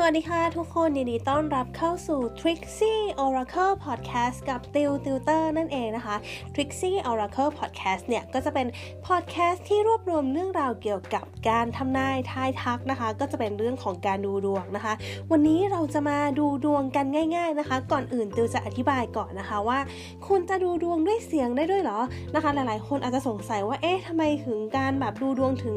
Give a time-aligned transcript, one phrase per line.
[0.00, 6.16] สวัสดีค่ะทุกคนยินดีต้อนรับเข้าสู่ Trixie Oracle Podcast กับติวติวเตอร์นั่นเองนะคะ
[6.54, 8.66] Trixie Oracle Podcast เนี่ย ก็จะเป็น
[9.06, 14.94] podcast ที่รวบรวมเรื่องราวเกี่ยวกับการทำนายทายทักนะคะ ก็จะเป็นเรื่องของการดูดวงนะคะ
[15.30, 17.06] วันนี้เราจะมาดูดวงกัน
[17.36, 19.78] ง่าย ๆนะคะ ก่อนอื่นติวจะอธิบายก่อนนะคะว่า
[20.26, 22.00] คุณจะดูดวงด้วยเสียงได้ด้วยเหรอ
[22.34, 25.76] นะคะ หลายๆ คนอาจจะสงสัยว่าเอ๊ะทำไมถึงการแบบดูดวงถึง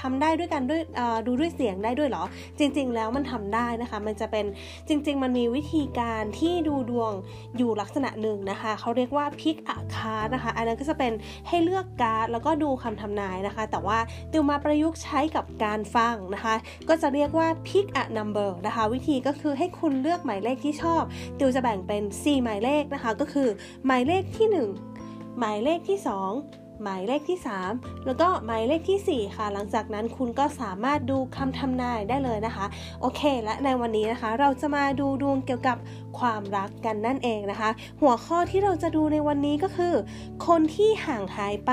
[0.00, 0.80] ทำได้ด้วยกันด้วย
[1.26, 2.24] ดูด้วยเสียงได้ด้วยเหรอ
[2.58, 4.46] จริง ๆ แล้วมันทำได้นะคะ มันจะเป็น
[4.88, 7.12] จริง ๆ มันมีวิธีการที่ดูดวง
[7.56, 11.12] อยู่ลักษณะหนึ่งนะคะเขาเรียกว่าพิกอะคาร์นะคะ อันนั้นก็จะเป็น
[11.48, 13.98] ให้เลือกการ์ดแล้วก็ดูคำทำนายนะคะ แต่ว่า
[14.32, 16.54] ติวมาประยุกต์ใช้กับการฟังนะคะ
[16.88, 21.02] ก็จะเรียกว่าพิกอะนัมเบอร์นะคะ วิธีก็คือให้คุณเลือกหมายเลขที่ชอบ
[21.38, 23.48] ติวจะแบ่งเป็น 4 หมายเลขนะคะ ก็คือ
[23.86, 24.48] หมายเลขที่
[24.92, 27.38] 1 หมายเลขที่ 2 หมายเลขที่
[27.70, 32.66] 3 แล้วก็หมายเลขที่ 4 ค่ะ หลังจากนั้นคุณก็สามารถดูคำทำนายได้เลยนะคะ
[33.00, 35.76] โอเค และในวันนี้นะคะ เราจะมาดูดวงเกี่ยวกับ
[36.18, 37.70] ความรักกันนั่นเองนะคะ
[38.00, 39.94] หัวข้อที่เราจะดูในวันนี้ก็คือ
[40.46, 41.72] คนที่ห่างหายไป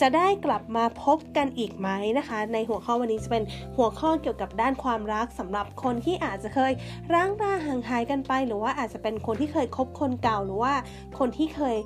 [0.00, 1.88] จะได้กลับมาพบกันอีกไหม
[2.18, 3.44] นะคะ ในหัวข้อวันนี้จะเป็น
[3.76, 6.72] หัวข้อเกี่ยวกับด้านความรักสำหรับคนที่อาจจะเคย
[7.14, 10.74] ร้างราห่างหายกันไป หรือว่าอาจจะเป็นคนที่เคยคบคนเก่าหรือว่า
[11.18, 11.76] คนที่เคย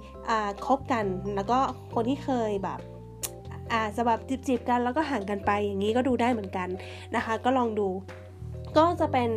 [0.67, 1.59] คบกัน แล้วก็
[1.95, 2.81] คนที่เคยแบบ
[3.73, 6.69] อ่าจจะแบบจีบๆกันแล้วก็ห่างกันไปอย่างนี้ก็ดูได้เหมือนกัน
[7.17, 7.89] นะคะ ก็ลองดู
[8.77, 9.29] ก็จะเป็น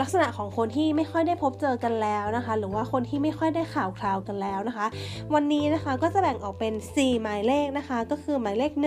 [0.00, 4.86] ลักษณะของคนที่ไม่ค่อยได้พบเจอกันแล้วนะคะ หรือว่าคนที่ไม่ค่อยได้ข่าวคราวกันแล้วนะคะ
[5.34, 8.84] วันนี้นะคะก็จะแบ่งออกเป็น 4 หมายเลขนะคะ ก็คือหมายเลข 1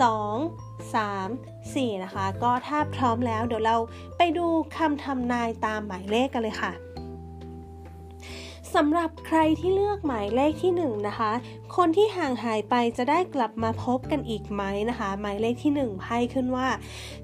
[0.00, 3.76] 2 3 4 นะคะ ก็ถ้าพร้อมแล้วเดี๋ยวเรา
[4.18, 6.72] ไปดูคำทำนายตามหมายเลขกันเลยค่ะ
[8.74, 11.32] สำหรับใครที่เลือกหมายเลขที่1นนะคะ
[11.80, 16.68] คนที่ห่างหายไปจะได้กลับมาพบกันอีกไหมนะคะ หมายเลขที่ 1 ไพ่ขึ้นว่า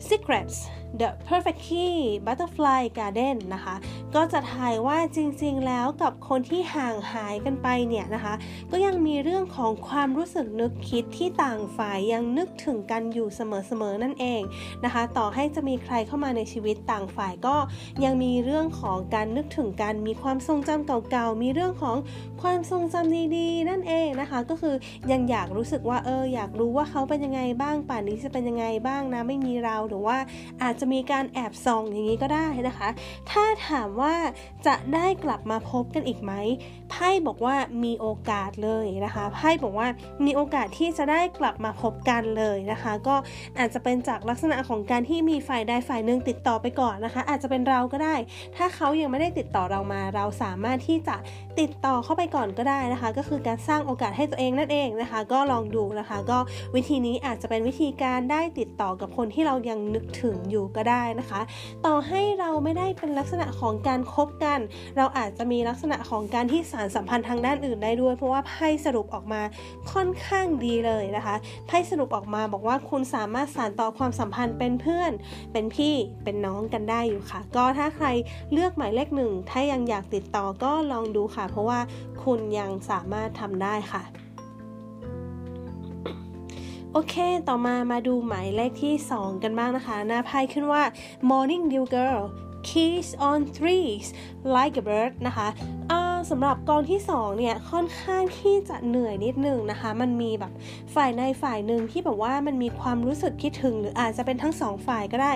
[0.09, 0.57] secrets
[1.01, 3.75] The Perfect Key Butterfly Garden นะคะ
[4.15, 8.35] ก็จะทายว่าจริงๆ แล้วกับคนที่ห่างหายกันไปเนี่ยนะคะ
[8.71, 14.43] ก็ยังมีเรื่องของความรู้สึกนึกคิดที่ต่างฝ่ายยังนึกถึงกันอยู่เสมอๆ นั่นเอง
[14.85, 17.57] นะคะ ต่อให้จะมีใครเข้ามาในชีวิตต่างฝ่ายก็
[18.05, 21.97] ยังมีเรื่องของการนึกถึงกัน มีความทรงจำเก่าๆ มีเรื่องของ
[22.43, 24.75] ความทรงจำดีๆ นั่นเองนะคะก็คือ
[25.13, 30.19] ยังอยากรู้สึกว่าเอออยากรู้ว่าเขาเป็นยังไงบ้างป่านนี้จะเป็นยังไงบ้างนะไม่มีเราหรือว่า
[30.63, 32.89] อาจจะมีการแอบส่องอย่างนี้ก็ได้นะคะ
[33.31, 34.15] ถ้าถามว่า
[34.67, 36.33] จะได้กลับมาพบกันอีกไหม
[36.91, 39.89] ไพ่บอกว่ามีโอกาสเลยนะคะไพ่บอกว่า
[40.25, 43.17] มีโอกาสที่จะได้กลับมาพบกันเลยนะคะ ก็
[43.59, 48.17] อาจจะเป็นจากลักษณะของการที่มีฝ่ายใดฝ่ายหนึ่งติดต่อไปก่อนนะคะ อาจจะเป็นเราก็ได้
[48.57, 51.17] ถ้าเขายังไม่ได้ติดต่อเรามา เราสามารถที่จะ
[51.61, 56.39] ติดต่อเข้าไปก่อนก็ได้นะคะ ก็คือการสร้างโอกาสให้ตัวเองนั่นเองนะคะ ก็ลองดูนะคะ ก็
[56.75, 61.41] วิธีนี้อาจจะเป็นวิธีการได้ติดต่อกับคนที่เรายังนึกถึงอยู่ก็ได้นะคะ
[61.87, 64.61] ต่อให้เราไม่ได้เป็นลักษณะของการคบกัน
[64.97, 69.43] เราอาจจะมีลักษณะของการที่สารสัมพันธ์ทางด้านอื่นได้ด้วย เพราะว่าไพ่สรุปออกมา
[69.93, 71.35] ค่อนข้างดีเลยนะคะ
[71.67, 75.13] ไพ่สรุปออกมาบอกว่าคุณสามารถสานต่อความสัมพันธ์เป็นเพื่อน
[75.53, 78.07] เป็นพี่เป็นน้องกันได้อยู่ค่ะ ก็ถ้าใคร
[78.53, 81.81] เลือกหมายเลขหนึ่งถ้ายังอยากติดต่อก็ลองดูค่ะ เพราะว่า
[82.25, 84.03] คุณยังสามารถทำได้ค่ะ
[86.95, 87.15] โอเค
[87.49, 90.83] ต่อมามาดูหมายเลขที่ 2 กันบ้างนะคะ หน้าไพ่ขึ้นว่า
[91.31, 92.23] Morning Dew Girl
[92.69, 94.07] Keys on Trees
[94.55, 95.49] Like a Bird นะคะ
[96.31, 100.53] สำหรับกองที่2เนี่ยค่อนข้างที่จะเหนื่อยนิดนึงนะคะ มันมีแบบ
[100.95, 105.33] ฝ่ายในฝ่ายหนึ่งที่แบบว่ามันมีความรู้สึกคิดถึง หรืออาจจะเป็นทั้งสองฝ่ายก็ได้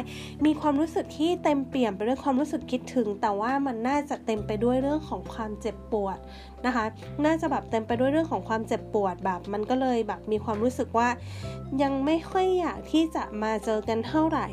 [0.46, 6.18] มีความรู้สึกที่เต็มเปี่ยมไปด้วยความรู้สึกคิดถึง แต่ว่ามันน่าจะเต็มไปด้วยเรื่องของความเจ็บปวด
[6.66, 6.84] นะคะ
[7.24, 11.08] น่าจะแบบเต็มไปด้วยเรื่องของความเจ็บปวดแบบ มันก็เลยแบบมีความรู้สึกว่า
[11.82, 14.46] ยังไม่ค่อยอยากที่จะมาเจอกันเท่าไหร่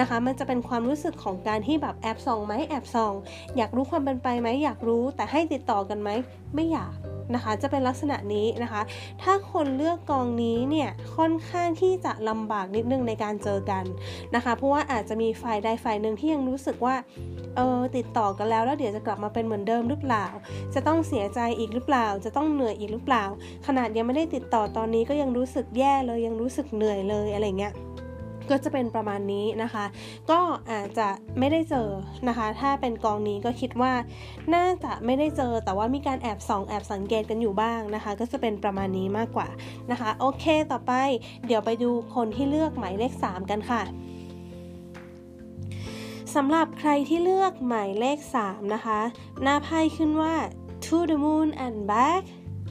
[0.00, 3.12] นะคะ มันจะเป็นความรู้สึกของการที่แบบแอบส่องไหมแอบส่อง
[3.56, 6.10] อยากรู้ความเป็นไปไหมอยากรู้ แต่ให้ติดต่อกันไหม
[6.54, 6.94] ไม่อยาก
[7.34, 8.82] นะคะ จะเป็นลักษณะนี้นะคะ
[9.22, 13.84] ถ้าคนเลือกกองนี้เนี่ยค่อนข้างที่จะลำบากนิดนึงในการเจอกัน
[14.34, 16.94] นะคะ เพราะว่าอาจจะมีฝ่ายใดฝ่ายหนึ่งที่ยังรู้สึกว่า
[17.56, 20.26] เออติดต่อกันแล้วแล้วเดี๋ยวจะกลับมาเป็นเหมือนเดิมหรือเปล่า
[20.74, 23.24] จะต้องเสียใจอีกหรือเปล่า จะต้องเหนื่อยอีกหรือเปล่า
[23.66, 27.72] ขนาดยังไม่ได้ติดต่อตอนนี้ก็ยังรู้สึกแย่เลยยังรู้สึกเหนื่อยเลยอะไรเงี้ย
[28.50, 29.84] ก็จะเป็นประมาณนี้นะคะ
[30.30, 31.08] ก็อาจจะ
[31.38, 31.88] ไม่ได้เจอ
[32.28, 33.92] นะคะ ถ้าเป็นกองนี้ก็คิดว่า
[34.54, 39.48] น่าจะไม่ได้เจอแต่ว่ามีการแอบส่องแอบสังเกตกันอยู่บ้างนะคะ ก็จะเป็นประมาณนี้มากกว่า
[39.90, 40.92] นะคะ โอเคต่อไป
[41.46, 43.82] เดี๋ยวไปดูคนที่เลือกหมายเลข 3 กันค่ะ
[46.34, 49.00] สำหรับใครที่เลือกหมายเลข 3 นะคะ
[49.42, 50.34] หน้าไพ่ขึ้นว่า
[50.84, 52.22] to the moon and back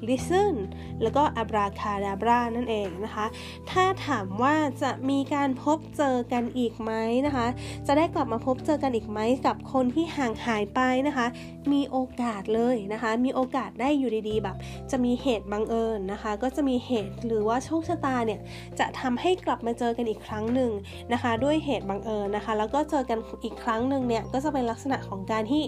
[0.08, 0.56] listen
[1.02, 3.26] แล้วก็ abracadabra นั่นเองนะคะ
[3.72, 6.92] ถ้าถามว่าจะมีการพบเจอกันอีกไหม
[7.28, 7.48] นะคะ
[7.88, 11.28] จะได้กลับมาพบเจอกันอีกไหมกับคนที่ห่างหายไปนะคะ
[11.74, 14.56] มีโอกาสเลยนะคะ มีโอกาสได้อยู่ดีๆแบบ
[14.92, 18.40] จะมีเหตุบังเอิญนะคะ ก็จะมีเหตุหรือว่าโชคชะตาเนี่ย
[18.80, 20.72] จะทำให้กลับมาเจอกันอีกครั้งหนึ่ง
[21.14, 25.64] นะคะ ด้วยเหตุบังเอิญนะคะ แล้วก็เจอกันอีกครั้งหนึ่งเนี่ยก็จะเป็นลักษณะของการที่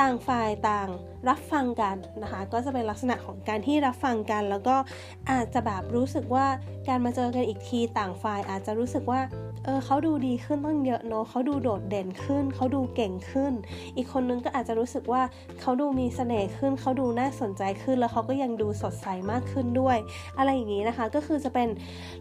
[0.00, 0.88] ต่างฝ่ายต่าง
[1.28, 4.75] รับฟังกันนะคะ ก็จะเป็นลักษณะของการที่รับฟังกันแล้วก็
[5.30, 6.46] อาจจะแบบรู้สึกว่า
[6.88, 9.20] การมาเจอกันอีกทีต่างฝ่ายอาจจะรู้สึกว่า
[9.64, 13.52] เออเขาดูดีขึ้นตั้งเยอะเนาะเขาดูโดดเด่นขึ้น เขาดูเก่งขึ้น
[13.96, 15.22] อีกคนนึงก็อาจจะรู้สึกว่า
[15.60, 19.96] เขาดูมีเสน่ห์ขึ้น เขาดูน่าสนใจขึ้น แล้วเขาก็ยังดูสดใสมากขึ้นด้วย
[20.38, 21.68] อะไรอย่างนี้นะคะ ก็คือจะเป็น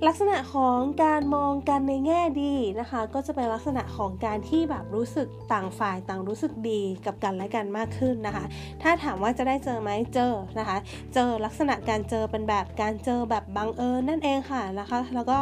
[0.08, 8.44] ลักษณะของการมองกันในแง่ดีนะคะ ก็จะเป็นลักษณะของการที่แบบรู้สึกต่างฝ่ายต่างรู้สึกดีกับกันและกันมากขึ้นนะคะ
[8.81, 10.78] ถ้าถามว่าจะได้เจอไหมเจอนะคะ
[11.13, 15.38] เจอลักษณะการเจอเป็นแบบการเจอแบบบังเอิญนั่นเองค่ะนะคะ แล้วก็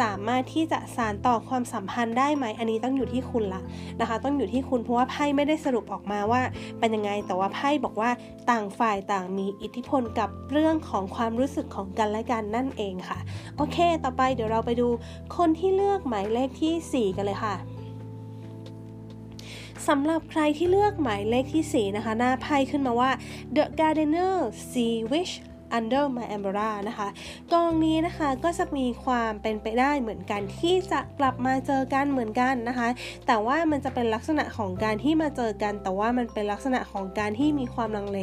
[0.00, 3.62] สามารถที่จะสานต่อความสัมพันธ์ได้ไหม อันนี้ต้องอยู่ที่คุณละ
[4.00, 6.42] นะคะ ต้องอยู่ที่คุณเพราะว่าไพ่ไม่ได้สรุปออกมาว่า
[6.78, 8.10] เป็นยังไง แต่ว่าไพ่บอกว่า
[8.50, 13.18] ต่างฝ่ายต่างมีอิทธิพลกับเรื่องของความรู้สึกของกันและกันนั่นเองค่ะ
[13.56, 14.88] โอเค ต่อไปเดี๋ยวเราไปดู
[15.36, 17.56] คนที่เลือกหมายเลขที่ 4 กันเลยค่ะ
[19.88, 23.10] สำหรับใครที่เลือกหมายเลขที่ 4 นะคะ หน้าไพ่ขึ้นมาว่า
[23.56, 24.36] The Gardener
[24.70, 25.32] Sea Wish
[25.76, 27.08] Under My Umbrella นะคะ
[27.52, 32.88] กองนี้นะคะก็จะมีความเป็นไปได้เหมือนกันที่จะกลับมาเจอกันเหมือนกันนะคะ
[33.26, 38.18] แต่ว่ามันจะเป็นลักษณะของการที่มาเจอกัน แต่ว่ามันเป็นลักษณะของการที่มีความลังเล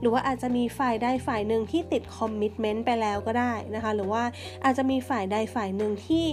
[0.00, 4.22] หรือว่าอาจจะมีฝ่ายใดฝ่ายหนึ่งที่ติดคอมมิชเมนต์ไปแล้วก็ได้นะคะ หรือว่า
[4.64, 6.24] อาจจะมีฝ่ายใดฝ่ายหนึ่งที่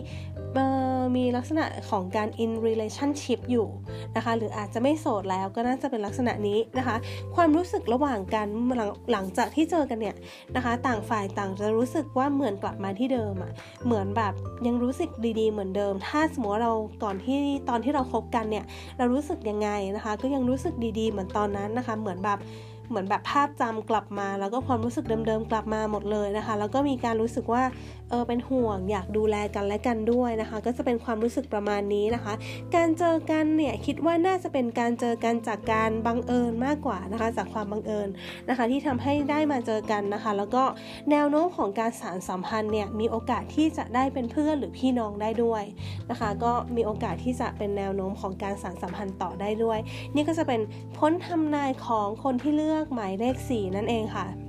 [1.17, 3.67] มีลักษณะของการ in relationship อยู่
[4.15, 6.95] นะคะ หรืออาจจะไม่โสดแล้วก็น่าจะเป็นลักษณะนี้นะคะ
[7.35, 10.15] ความรู้สึกระหว่างกันหลังหลังจากที่เจอกันเนี่ย
[10.55, 13.51] นะคะ ต่างฝ่ายต่างจะรู้สึกว่าเหมือนกลับมาที่เดิมอะ่ะ
[13.85, 14.33] เหมือนแบบ
[14.67, 15.09] ยังรู้สึก
[15.39, 16.73] ดีๆ เหมือนเดิม ถ้าสมมติเรา
[17.03, 17.39] ก่อนที่
[17.69, 18.65] ตอนที่เราคบกันเนี่ย
[18.97, 22.39] เรารู้สึกยังไงนะคะ ก็ยังรู้สึกดีๆ เหมือนตอนนั้นนะคะ เหมือนแบบ
[22.89, 27.63] เหมือนแบบภาพจำกลับมา แล้วก็ความรู้สึกเดิมๆกลับมาหมดเลยนะคะ แล้วก็มีการรู้สึกว่า
[28.09, 32.33] เออเป็นห่วงอยากดูแลกันและกันด้วยนะคะ ก็จะเป็นความรู้สึกประมาณนี้นะคะ
[32.75, 38.09] การเจอกันเนี่ยคิดว่าน่าจะเป็นการเจอกันจากการบังเอิญมากกว่านะคะ จากความบังเอิญ
[38.49, 40.63] นะคะ ที่ทำให้ได้มาเจอกันนะคะ แล้วก็
[41.11, 45.63] แนวโน้มของการสารสัมพันธ์เนี่ยมีโอกาสที่จะได้เป็นเพื่อนหรือพี่น้องได้ด้วย
[46.09, 49.79] นะคะ ก็มีโอกาสที่จะเป็นแนวโน้มของการสารสัมพันธ์ต่อได้ด้วย
[50.15, 50.61] นี่ก็จะเป็น
[50.97, 54.46] พ้นทำนายของคนที่เลือกหมายเลข 4 นั่นเองค่ะ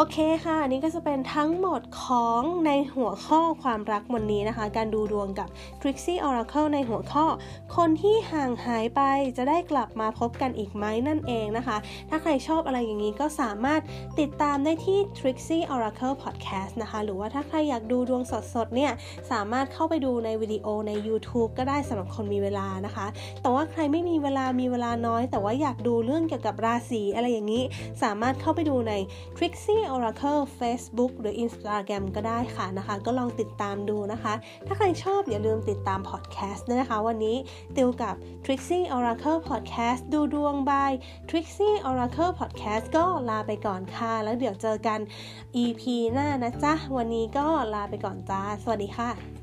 [0.00, 5.48] โอเคค่ะนี่ก็จะเป็นทั้งหมดของในหัวข้อความรักวันนี้นะคะ การดูดวงกับ
[5.80, 7.26] Trixie Oracle ในหัวข้อ
[7.76, 9.00] คนที่ห่างหายไป
[9.36, 11.76] จะได้กลับมาพบกันอีกไหมนั่นเองนะคะ
[12.10, 13.80] ถ้าใครชอบอะไรอย่างนี้ก็สามารถ
[14.20, 18.22] ติดตามได้ที่ Trixie Oracle Podcast นะคะ หรือว่าถ้าใครอยากดูดวง
[18.54, 18.92] สดๆเนี่ย
[19.32, 23.06] สามารถเข้าไปดูในวิดีโอใน YouTube ก็ได้สำหรับคนมีเวลานะคะ
[23.42, 27.62] แต่ว่าใครไม่มีเวลามีเวลาน้อย แต่ว่าอยากดูเรื่องเกี่ยวกับราศีอะไรอย่างนี้
[28.02, 28.92] สามารถเข้าไปดูใน
[29.38, 34.34] Trixie Oracle Facebook หรือ Instagram ก็ได้ค่ะนะคะ ก็ลองติดตามดูนะคะ
[34.66, 37.36] ถ้าใครชอบอย่าลืมติดตามพอดแคสต์นะคะ วันนี้
[37.76, 38.14] ติวกับ
[38.44, 40.92] Trixie Oracle Podcast ดูดวง by
[41.28, 45.00] Trixie Oracle Podcast ก็ลาไปก่อนค่ะ แล้วเดี๋ยวเจอกัน
[45.62, 45.82] EP
[46.12, 49.39] หน้านะจ๊ะ วันนี้ก็ลาไปก่อนจ้า สวัสดีค่ะ